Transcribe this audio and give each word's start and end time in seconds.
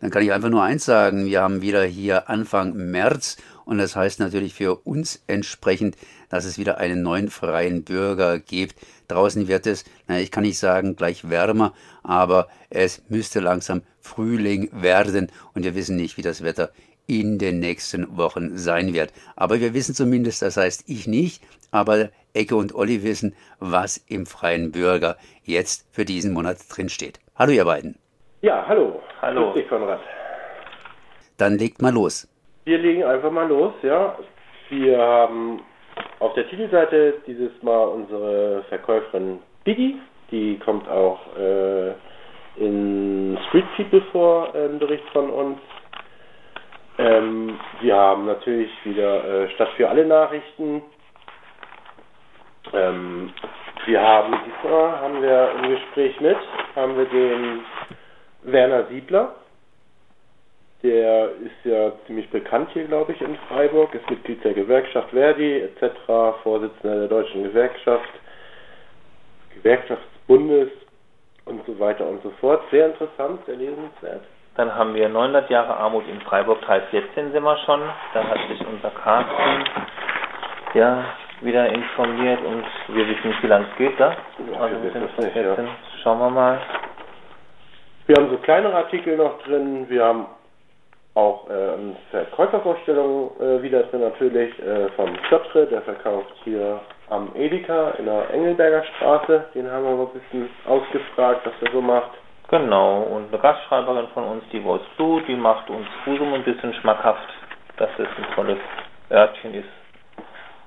Dann 0.00 0.10
kann 0.10 0.22
ich 0.22 0.32
einfach 0.32 0.48
nur 0.48 0.62
eins 0.62 0.84
sagen, 0.84 1.26
wir 1.26 1.42
haben 1.42 1.60
wieder 1.60 1.84
hier 1.84 2.28
Anfang 2.30 2.74
März 2.74 3.36
und 3.64 3.78
das 3.78 3.96
heißt 3.96 4.20
natürlich 4.20 4.54
für 4.54 4.76
uns 4.76 5.22
entsprechend, 5.26 5.96
dass 6.30 6.44
es 6.44 6.56
wieder 6.56 6.78
einen 6.78 7.02
neuen 7.02 7.28
freien 7.28 7.84
Bürger 7.84 8.38
gibt. 8.38 8.76
Draußen 9.08 9.48
wird 9.48 9.66
es, 9.66 9.84
naja, 10.06 10.22
ich 10.22 10.30
kann 10.30 10.44
nicht 10.44 10.58
sagen 10.58 10.96
gleich 10.96 11.28
wärmer, 11.28 11.74
aber 12.02 12.48
es 12.70 13.02
müsste 13.08 13.40
langsam 13.40 13.82
Frühling 14.00 14.70
werden 14.72 15.32
und 15.54 15.64
wir 15.64 15.74
wissen 15.74 15.96
nicht, 15.96 16.16
wie 16.16 16.22
das 16.22 16.42
Wetter 16.42 16.70
in 17.06 17.38
den 17.38 17.58
nächsten 17.58 18.16
Wochen 18.16 18.56
sein 18.56 18.92
wird. 18.92 19.12
Aber 19.34 19.60
wir 19.60 19.74
wissen 19.74 19.94
zumindest, 19.94 20.42
das 20.42 20.56
heißt 20.56 20.84
ich 20.86 21.06
nicht, 21.06 21.42
aber 21.70 22.10
Ecke 22.34 22.54
und 22.54 22.74
Olli 22.74 23.02
wissen, 23.02 23.34
was 23.58 23.96
im 24.06 24.26
freien 24.26 24.70
Bürger 24.70 25.16
jetzt 25.42 25.86
für 25.90 26.04
diesen 26.04 26.32
Monat 26.32 26.58
drinsteht. 26.68 27.18
Hallo 27.34 27.52
ihr 27.52 27.64
beiden. 27.64 27.96
Ja, 28.42 28.64
hallo. 28.68 29.00
Hallo. 29.20 29.52
Grüß 29.52 29.62
dich, 29.62 29.68
Konrad. 29.68 30.00
Dann 31.38 31.58
legt 31.58 31.82
mal 31.82 31.92
los. 31.92 32.28
Wir 32.64 32.78
legen 32.78 33.04
einfach 33.04 33.30
mal 33.30 33.48
los, 33.48 33.72
ja. 33.82 34.16
Wir 34.68 34.98
haben 34.98 35.60
auf 36.20 36.34
der 36.34 36.48
Titelseite 36.48 37.14
dieses 37.26 37.50
Mal 37.62 37.84
unsere 37.84 38.64
Verkäuferin 38.68 39.40
Biggie. 39.64 39.96
Die 40.30 40.58
kommt 40.58 40.88
auch 40.88 41.18
äh, 41.36 41.92
in 42.56 43.38
Street 43.48 43.64
People 43.76 44.02
vor, 44.12 44.54
äh, 44.54 44.66
im 44.66 44.78
Bericht 44.78 45.08
von 45.12 45.30
uns. 45.30 45.58
Ähm, 46.98 47.58
wir 47.80 47.96
haben 47.96 48.26
natürlich 48.26 48.70
wieder 48.84 49.24
äh, 49.24 49.50
Stadt 49.54 49.70
für 49.76 49.88
alle 49.88 50.04
Nachrichten. 50.04 50.82
Ähm, 52.72 53.32
wir 53.86 54.02
haben 54.02 54.36
diesmal 54.44 55.00
haben 55.00 55.22
wir 55.22 55.52
im 55.52 55.70
Gespräch 55.70 56.20
mit, 56.20 56.36
haben 56.76 56.96
wir 56.96 57.06
den 57.06 57.60
Werner 58.52 58.86
Siebler. 58.86 59.34
Der 60.82 61.30
ist 61.30 61.64
ja 61.64 61.90
ziemlich 62.06 62.30
bekannt 62.30 62.70
hier, 62.72 62.84
glaube 62.84 63.12
ich, 63.12 63.20
in 63.20 63.36
Freiburg, 63.48 63.92
ist 63.94 64.08
Mitglied 64.08 64.44
der 64.44 64.54
Gewerkschaft 64.54 65.10
Verdi 65.10 65.60
etc., 65.60 65.90
Vorsitzender 66.44 67.00
der 67.00 67.08
Deutschen 67.08 67.42
Gewerkschaft, 67.42 68.08
Gewerkschaftsbundes 69.56 70.68
und 71.46 71.66
so 71.66 71.78
weiter 71.80 72.06
und 72.06 72.22
so 72.22 72.30
fort. 72.40 72.62
Sehr 72.70 72.86
interessant, 72.86 73.44
sehr 73.46 73.56
lesenswert. 73.56 74.22
Dann 74.54 74.74
haben 74.74 74.94
wir 74.94 75.08
900 75.08 75.50
Jahre 75.50 75.76
Armut 75.76 76.04
in 76.08 76.20
Freiburg, 76.20 76.62
Teil 76.62 76.82
14 76.90 77.32
sind 77.32 77.42
wir 77.42 77.56
schon. 77.58 77.80
Da 78.14 78.24
hat 78.24 78.38
sich 78.48 78.64
unser 78.66 78.90
Carsten 78.90 79.64
ja, 80.74 81.04
wieder 81.40 81.66
informiert 81.68 82.40
und 82.44 82.64
wir 82.88 83.08
wissen 83.08 83.28
nicht, 83.28 83.42
wie 83.42 83.46
lange 83.46 83.66
es 83.70 83.76
geht, 83.78 83.98
da? 83.98 84.16
Ja, 84.52 84.60
Also 84.60 84.82
wir 84.82 84.90
sind 84.90 85.02
wissen 85.02 85.14
von 85.14 85.24
es 85.24 85.34
nicht, 85.34 85.36
ja. 85.36 85.54
14. 85.54 85.68
Schauen 86.02 86.18
wir 86.18 86.30
mal. 86.30 86.60
Wir 88.08 88.16
haben 88.16 88.30
so 88.30 88.38
kleinere 88.38 88.74
Artikel 88.74 89.18
noch 89.18 89.38
drin. 89.42 89.84
Wir 89.90 90.02
haben 90.02 90.24
auch 91.12 91.46
äh, 91.50 91.52
eine 91.52 91.96
Verkäufervorstellung 92.10 93.32
äh, 93.38 93.62
wieder 93.62 93.82
drin 93.82 94.00
natürlich 94.00 94.58
äh, 94.60 94.88
vom 94.96 95.14
Schöpfre, 95.28 95.66
der 95.66 95.82
verkauft 95.82 96.32
hier 96.42 96.80
am 97.10 97.28
Edeka 97.34 97.90
in 97.98 98.06
der 98.06 98.30
Engelberger 98.30 98.82
Straße. 98.96 99.44
Den 99.54 99.70
haben 99.70 99.84
wir 99.84 99.94
mal 99.94 100.06
ein 100.06 100.20
bisschen 100.20 100.48
ausgefragt, 100.66 101.42
was 101.44 101.52
er 101.60 101.70
so 101.70 101.82
macht. 101.82 102.12
Genau, 102.48 103.02
und 103.02 103.28
eine 103.28 103.42
Gastschreiberin 103.42 104.08
von 104.14 104.24
uns, 104.24 104.44
die 104.54 104.62
Voice 104.62 104.80
Blue, 104.96 105.20
die 105.28 105.36
macht 105.36 105.68
uns 105.68 105.86
Husum 106.06 106.32
ein 106.32 106.44
bisschen 106.44 106.72
schmackhaft, 106.80 107.28
dass 107.76 107.90
es 107.98 108.08
ein 108.16 108.34
tolles 108.34 108.58
Örtchen 109.10 109.52
ist. 109.52 109.68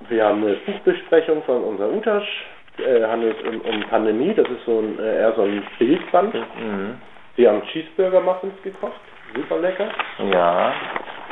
Wir 0.08 0.26
haben 0.26 0.44
eine 0.44 0.54
Buchbesprechung 0.58 1.42
von 1.42 1.64
unser 1.64 1.90
Utasch. 1.90 2.46
Äh, 2.78 3.04
handelt 3.04 3.44
um, 3.44 3.60
um 3.62 3.82
Pandemie. 3.90 4.32
Das 4.32 4.48
ist 4.48 4.64
so 4.64 4.78
ein, 4.78 4.98
äh, 5.00 5.16
eher 5.16 5.32
so 5.34 5.42
ein 5.42 5.62
Bildband. 5.80 6.34
Mhm. 6.34 6.98
Wir 7.36 7.50
haben 7.50 7.62
Cheeseburger 7.68 8.20
Muffins 8.20 8.60
gekocht. 8.62 9.00
Super 9.34 9.58
lecker. 9.58 9.88
Ja, 10.30 10.74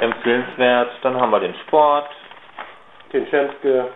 empfehlenswert. 0.01 0.91
Dann 1.03 1.21
haben 1.21 1.31
wir 1.31 1.41
den 1.41 1.55
Sport, 1.67 2.09
Den 3.13 3.27
Schemske 3.27 3.89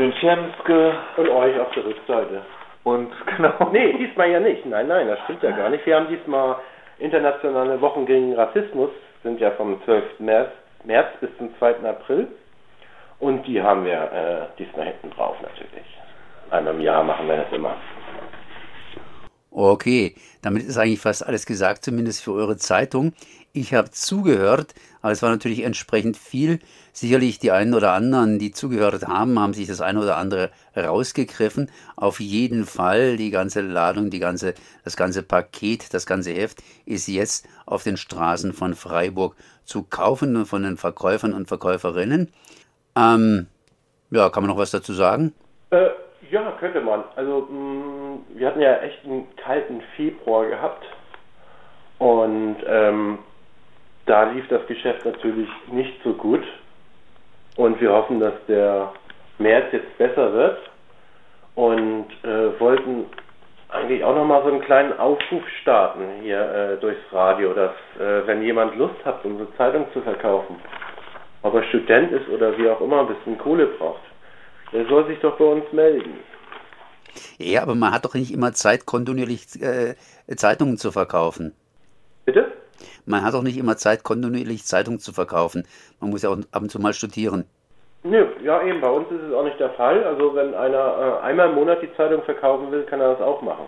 den 0.00 0.12
Schemske 0.14 0.94
und 1.16 1.28
euch 1.28 1.60
auf 1.60 1.70
der 1.72 1.84
Rückseite. 1.84 2.42
und 2.84 3.12
genau. 3.36 3.70
Nee, 3.70 3.92
diesmal 3.94 4.30
ja 4.30 4.40
nicht. 4.40 4.64
Nein, 4.66 4.88
nein, 4.88 5.08
das 5.08 5.18
stimmt 5.24 5.42
ja 5.42 5.50
gar 5.50 5.68
nicht. 5.68 5.84
Wir 5.84 5.96
haben 5.96 6.08
diesmal 6.08 6.56
internationale 6.98 7.80
Wochen 7.80 8.06
gegen 8.06 8.34
Rassismus, 8.34 8.90
sind 9.22 9.40
ja 9.40 9.50
vom 9.52 9.82
12. 9.84 10.20
März, 10.20 10.50
März 10.84 11.08
bis 11.20 11.30
zum 11.38 11.54
2. 11.58 11.86
April. 11.88 12.28
Und 13.18 13.46
die 13.46 13.62
haben 13.62 13.84
wir 13.84 13.92
äh, 13.92 14.58
diesmal 14.58 14.86
hinten 14.86 15.10
drauf 15.10 15.36
natürlich. 15.42 15.84
Einmal 16.50 16.74
im 16.74 16.80
Jahr 16.80 17.04
machen 17.04 17.28
wir 17.28 17.36
das 17.36 17.52
immer. 17.52 17.76
Okay, 19.50 20.14
damit 20.42 20.64
ist 20.64 20.76
eigentlich 20.78 21.00
fast 21.00 21.26
alles 21.26 21.44
gesagt, 21.44 21.84
zumindest 21.84 22.22
für 22.22 22.32
eure 22.32 22.56
Zeitung. 22.56 23.12
Ich 23.52 23.74
habe 23.74 23.90
zugehört, 23.90 24.74
aber 25.02 25.10
es 25.10 25.22
war 25.22 25.30
natürlich 25.30 25.64
entsprechend 25.64 26.16
viel. 26.16 26.60
Sicherlich 26.92 27.40
die 27.40 27.50
einen 27.50 27.74
oder 27.74 27.92
anderen, 27.92 28.38
die 28.38 28.52
zugehört 28.52 29.08
haben, 29.08 29.40
haben 29.40 29.54
sich 29.54 29.66
das 29.66 29.80
eine 29.80 30.00
oder 30.00 30.16
andere 30.16 30.50
rausgegriffen. 30.76 31.68
Auf 31.96 32.20
jeden 32.20 32.64
Fall 32.64 33.16
die 33.16 33.30
ganze 33.30 33.60
Ladung, 33.60 34.10
die 34.10 34.20
ganze, 34.20 34.54
das 34.84 34.96
ganze 34.96 35.24
Paket, 35.24 35.92
das 35.94 36.06
ganze 36.06 36.32
Heft 36.32 36.62
ist 36.86 37.08
jetzt 37.08 37.46
auf 37.66 37.82
den 37.82 37.96
Straßen 37.96 38.52
von 38.52 38.76
Freiburg 38.76 39.34
zu 39.64 39.82
kaufen 39.82 40.46
von 40.46 40.62
den 40.62 40.76
Verkäufern 40.76 41.32
und 41.32 41.48
Verkäuferinnen. 41.48 42.32
Ähm, 42.94 43.48
ja, 44.10 44.30
kann 44.30 44.44
man 44.44 44.50
noch 44.50 44.58
was 44.58 44.70
dazu 44.70 44.92
sagen? 44.92 45.32
Äh, 45.70 45.88
ja, 46.30 46.52
könnte 46.58 46.80
man. 46.80 47.04
Also, 47.16 47.48
mh, 47.50 48.18
wir 48.34 48.46
hatten 48.46 48.60
ja 48.60 48.78
echt 48.78 49.04
einen 49.04 49.28
kalten 49.36 49.82
Februar 49.96 50.46
gehabt. 50.46 50.84
Und 51.98 52.56
ähm, 52.66 53.18
da 54.06 54.24
lief 54.30 54.48
das 54.48 54.66
Geschäft 54.66 55.04
natürlich 55.04 55.48
nicht 55.70 56.02
so 56.02 56.14
gut. 56.14 56.42
Und 57.56 57.80
wir 57.80 57.92
hoffen, 57.92 58.20
dass 58.20 58.34
der 58.48 58.92
März 59.38 59.66
jetzt 59.72 59.98
besser 59.98 60.32
wird. 60.32 60.58
Und 61.56 62.06
äh, 62.22 62.58
wollten 62.60 63.06
eigentlich 63.70 64.02
auch 64.02 64.14
nochmal 64.14 64.42
so 64.42 64.48
einen 64.48 64.62
kleinen 64.62 64.98
Aufruf 64.98 65.42
starten 65.60 66.04
hier 66.22 66.40
äh, 66.40 66.76
durchs 66.80 67.00
Radio, 67.12 67.52
dass 67.52 67.72
äh, 67.98 68.26
wenn 68.26 68.42
jemand 68.42 68.76
Lust 68.76 69.04
hat, 69.04 69.24
unsere 69.24 69.52
Zeitung 69.56 69.86
zu 69.92 70.00
verkaufen, 70.00 70.56
ob 71.42 71.54
er 71.54 71.62
Student 71.64 72.12
ist 72.12 72.28
oder 72.28 72.56
wie 72.58 72.68
auch 72.68 72.80
immer, 72.80 73.00
ein 73.00 73.08
bisschen 73.08 73.38
Kohle 73.38 73.66
braucht, 73.66 74.00
der 74.72 74.86
soll 74.86 75.06
sich 75.06 75.18
doch 75.20 75.36
bei 75.36 75.44
uns 75.44 75.64
melden. 75.72 76.14
Ja, 77.38 77.62
aber 77.62 77.74
man 77.74 77.92
hat 77.92 78.04
doch 78.04 78.14
nicht 78.14 78.32
immer 78.32 78.52
Zeit, 78.52 78.86
kontinuierlich 78.86 79.60
äh, 79.60 79.94
Zeitungen 80.36 80.76
zu 80.76 80.92
verkaufen. 80.92 81.54
Bitte? 82.24 82.52
Man 83.04 83.22
hat 83.24 83.34
doch 83.34 83.42
nicht 83.42 83.58
immer 83.58 83.76
Zeit, 83.76 84.04
kontinuierlich 84.04 84.64
Zeitungen 84.64 85.00
zu 85.00 85.12
verkaufen. 85.12 85.66
Man 86.00 86.10
muss 86.10 86.22
ja 86.22 86.30
auch 86.30 86.38
ab 86.52 86.62
und 86.62 86.70
zu 86.70 86.78
mal 86.78 86.92
studieren. 86.92 87.44
Nö, 88.02 88.26
ja 88.42 88.62
eben, 88.62 88.80
bei 88.80 88.88
uns 88.88 89.10
ist 89.10 89.22
es 89.22 89.34
auch 89.34 89.44
nicht 89.44 89.60
der 89.60 89.70
Fall. 89.70 90.04
Also 90.04 90.34
wenn 90.34 90.54
einer 90.54 91.18
äh, 91.20 91.24
einmal 91.24 91.50
im 91.50 91.56
Monat 91.56 91.82
die 91.82 91.94
Zeitung 91.96 92.22
verkaufen 92.22 92.70
will, 92.70 92.84
kann 92.84 93.00
er 93.00 93.12
das 93.12 93.20
auch 93.20 93.42
machen. 93.42 93.66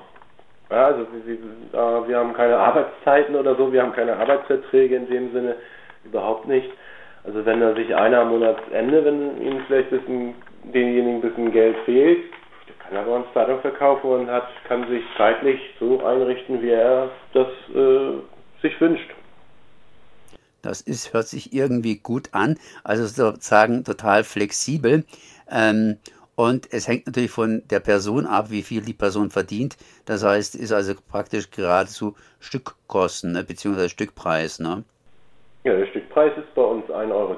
Ja, 0.71 0.87
also 0.87 1.07
wir, 1.13 1.27
wir, 1.27 1.79
äh, 1.79 2.09
wir 2.09 2.17
haben 2.17 2.33
keine 2.33 2.57
Arbeitszeiten 2.57 3.37
oder 3.37 3.57
so, 3.57 3.73
wir 3.73 3.83
haben 3.83 3.93
keine 3.93 4.17
Arbeitsverträge 4.17 4.97
in 4.97 5.07
dem 5.07 5.33
Sinne, 5.33 5.57
überhaupt 6.05 6.49
nicht. 6.49 6.71
Also 7.25 7.45
wenn 7.45 7.63
er 7.63 7.75
sich 7.75 7.95
einer 7.95 8.21
am 8.21 8.31
Monatsende, 8.31 9.05
wenn 9.05 9.41
ihm 9.41 9.63
vielleicht 9.67 9.91
bisschen, 9.91 10.35
denjenigen 10.65 11.17
ein 11.17 11.21
bisschen 11.21 11.53
Geld 11.53 11.77
fehlt, 11.85 12.25
der 12.69 12.75
kann 12.77 12.97
er 12.97 13.05
bei 13.05 13.17
uns 13.17 13.27
Zeitung 13.33 13.61
verkaufen 13.61 14.11
und 14.11 14.31
hat, 14.31 14.49
kann 14.67 14.89
sich 14.89 15.05
zeitlich 15.17 15.61
so 15.79 16.05
einrichten, 16.05 16.61
wie 16.63 16.71
er 16.71 17.11
das 17.33 17.49
äh, 17.75 18.13
sich 18.61 18.81
wünscht. 18.81 19.11
Das 20.63 20.81
ist, 20.81 21.13
hört 21.13 21.27
sich 21.27 21.53
irgendwie 21.53 21.99
gut 21.99 22.29
an, 22.33 22.57
also 22.85 23.05
sozusagen 23.07 23.85
total 23.85 24.23
flexibel. 24.23 25.05
Ähm, 25.51 25.99
und 26.35 26.73
es 26.73 26.89
hängt 26.89 27.07
natürlich 27.07 27.31
von 27.31 27.63
der 27.69 27.81
Person 27.81 28.27
ab, 28.27 28.51
wie 28.51 28.63
viel 28.63 28.81
die 28.81 28.95
Person 28.95 29.31
verdient. 29.31 29.77
Das 30.07 30.25
heißt, 30.25 30.55
ist 30.55 30.73
also 30.73 30.95
praktisch 31.09 31.51
geradezu 31.51 32.17
Stückkosten, 32.41 33.33
ne, 33.33 33.45
beziehungsweise 33.45 33.91
Stückpreis. 33.91 34.59
Ne? 34.59 34.85
Ja, 35.65 35.77
der 35.77 35.87
Stückpreis 35.87 36.33
ist 36.37 36.53
bei 36.57 36.63
uns 36.63 36.85
1,10 36.87 37.13
Euro, 37.13 37.37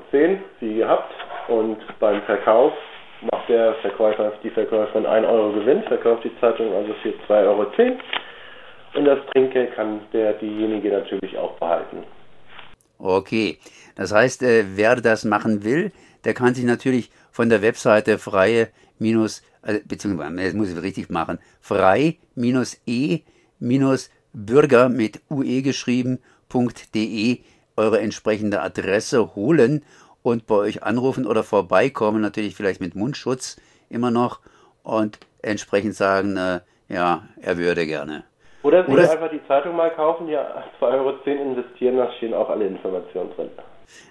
wie 0.61 0.75
gehabt. 0.76 1.12
Und 1.49 1.76
beim 2.00 2.23
Verkauf 2.23 2.73
macht 3.21 3.49
der 3.50 3.75
Verkäufer, 3.82 4.32
die 4.43 4.49
Verkäuferin 4.49 5.05
1 5.05 5.26
Euro 5.26 5.53
Gewinn, 5.53 5.82
verkauft 5.82 6.25
die 6.25 6.32
Zeitung 6.41 6.73
also 6.73 6.94
für 7.03 7.11
2,10 7.29 7.47
Euro. 7.47 7.67
Und 8.94 9.05
das 9.05 9.19
Trinkgeld 9.32 9.75
kann 9.75 10.00
der 10.12 10.35
diejenige 10.35 10.91
natürlich 10.91 11.37
auch 11.37 11.53
behalten. 11.59 12.05
Okay, 12.99 13.59
das 13.97 14.15
heißt, 14.15 14.43
äh, 14.43 14.65
wer 14.77 14.97
das 14.97 15.25
machen 15.25 15.62
will, 15.65 15.93
der 16.25 16.32
kann 16.32 16.55
sich 16.55 16.65
natürlich 16.65 17.11
von 17.31 17.50
der 17.50 17.61
Webseite 17.61 18.19
freie 18.19 18.69
minus, 18.99 19.43
äh, 19.67 19.81
beziehungsweise, 19.85 20.37
das 20.37 20.55
muss 20.55 20.73
ich 20.73 20.81
richtig 20.81 21.11
machen, 21.11 21.38
frei 21.61 22.17
minus 22.35 22.81
e 22.87 23.20
minus 23.59 24.11
bürger 24.32 24.88
mit 24.88 25.20
ue 25.29 25.61
geschrieben.de 25.61 27.41
eure 27.76 28.00
entsprechende 28.00 28.61
Adresse 28.61 29.35
holen 29.35 29.85
und 30.23 30.47
bei 30.47 30.55
euch 30.55 30.82
anrufen 30.82 31.26
oder 31.26 31.43
vorbeikommen, 31.43 32.21
natürlich 32.21 32.56
vielleicht 32.56 32.81
mit 32.81 32.94
Mundschutz 32.94 33.56
immer 33.91 34.11
noch 34.11 34.41
und 34.82 35.19
entsprechend 35.43 35.94
sagen, 35.94 36.37
äh, 36.37 36.61
ja, 36.88 37.23
er 37.41 37.59
würde 37.59 37.87
gerne. 37.87 38.25
Oder 38.62 38.88
Oder 38.88 39.11
einfach 39.11 39.31
die 39.31 39.47
Zeitung 39.47 39.76
mal 39.76 39.91
kaufen, 39.91 40.26
ja 40.29 40.65
2,10 40.81 40.82
Euro 40.82 41.11
investieren, 41.26 41.99
da 41.99 42.11
stehen 42.15 42.32
auch 42.32 42.49
alle 42.49 42.67
Informationen 42.67 43.31
drin. 43.37 43.50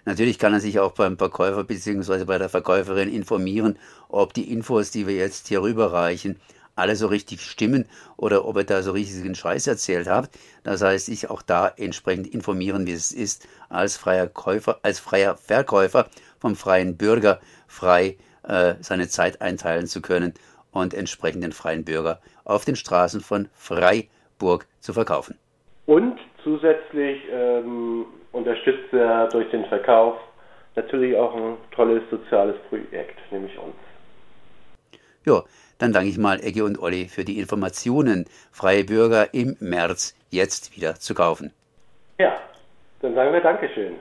Natürlich 0.06 0.38
kann 0.38 0.54
er 0.54 0.60
sich 0.60 0.80
auch 0.80 0.92
beim 0.92 1.18
Verkäufer 1.18 1.64
bzw. 1.64 2.26
bei 2.26 2.38
der 2.38 2.50
Verkäuferin 2.50 3.12
informieren, 3.12 3.80
ob 4.10 4.34
die 4.34 4.52
Infos, 4.52 4.92
die 4.92 5.08
wir 5.08 5.16
jetzt 5.16 5.48
hier 5.48 5.64
rüberreichen, 5.64 6.40
alle 6.76 6.96
so 6.96 7.08
richtig 7.08 7.42
stimmen 7.42 7.86
oder 8.18 8.46
ob 8.46 8.58
ihr 8.58 8.64
da 8.64 8.82
so 8.82 8.92
richtigen 8.92 9.36
Scheiß 9.36 9.68
erzählt 9.68 10.08
habt. 10.08 10.38
Das 10.64 10.82
heißt, 10.82 11.08
sich 11.08 11.30
auch 11.30 11.42
da 11.42 11.72
entsprechend 11.78 12.28
informieren, 12.34 12.88
wie 12.88 12.94
es 12.94 13.12
ist, 13.12 13.48
als 13.70 13.98
freier 13.98 14.28
Käufer, 14.28 14.80
als 14.82 15.00
freier 15.00 15.36
Verkäufer 15.36 16.08
vom 16.40 16.56
freien 16.56 16.98
Bürger 16.98 17.40
frei 17.68 18.18
äh, 18.44 18.76
seine 18.80 19.08
Zeit 19.08 19.42
einteilen 19.42 19.88
zu 19.88 20.02
können 20.02 20.34
und 20.72 20.94
entsprechend 20.94 21.44
den 21.44 21.52
freien 21.52 21.86
Bürger 21.86 22.20
auf 22.44 22.66
den 22.66 22.76
Straßen 22.76 23.22
von 23.22 23.50
Freiburg 23.54 24.66
zu 24.80 24.94
verkaufen. 24.94 25.38
Und 25.86 26.18
zusätzlich 26.44 27.22
ähm, 27.32 28.06
unterstützt 28.32 28.92
er 28.94 29.28
durch 29.30 29.50
den 29.52 29.66
Verkauf 29.66 30.16
natürlich 30.76 31.16
auch 31.16 31.36
ein 31.36 31.58
tolles 31.72 32.04
soziales 32.10 32.56
Projekt, 32.70 33.20
nämlich 33.32 33.58
uns. 33.58 33.76
Ja, 35.26 35.44
dann 35.78 35.94
danke 35.94 36.10
ich 36.10 36.18
mal 36.18 36.40
Eggy 36.40 36.62
und 36.62 36.80
Olli 36.80 37.08
für 37.08 37.26
die 37.26 37.40
Informationen. 37.40 38.26
Freie 38.52 38.84
Bürger 38.84 39.34
im 39.34 39.56
März 39.60 40.16
jetzt 40.30 40.76
wieder 40.76 40.96
zu 40.96 41.14
kaufen. 41.14 41.52
Ja, 42.20 42.40
dann 43.02 43.16
sagen 43.16 43.34
wir 43.34 43.42
Dankeschön. 43.42 43.96